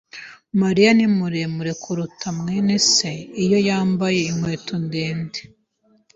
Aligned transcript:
Mariya 0.61 0.89
ni 0.97 1.07
muremure 1.15 1.71
kuruta 1.83 2.27
mwene 2.39 2.75
se 2.93 3.11
iyo 3.43 3.59
yambaye 3.67 4.19
inkweto 4.31 4.73
ndende. 4.85 5.39